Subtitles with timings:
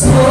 [0.00, 0.29] soul.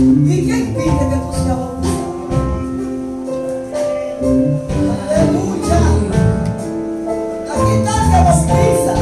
[0.00, 1.50] Y quem pinta que tu se
[5.10, 5.80] Aleluya.
[7.50, 8.94] Aquí está el que bautiza.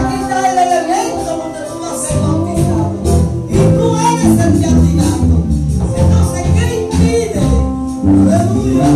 [0.00, 2.88] Aquí está el elemento donde tú vas a ser bautizado.
[3.50, 5.36] Y tú eres el candidato.
[5.94, 7.44] Entonces, ¿qué impide?
[8.32, 8.95] Aleluya.